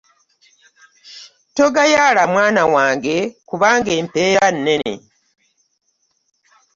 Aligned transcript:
Togayaala 1.55 2.23
mwana 2.33 2.63
wange 2.73 3.15
kubanga 3.49 3.89
empeera 3.99 4.45
nnene. 4.55 4.93